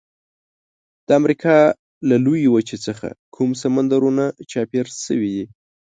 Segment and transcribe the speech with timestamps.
[1.07, 1.55] د امریکا
[2.09, 5.45] له لویې وچې څخه کوم سمندرونه چاپیر شوي دي؟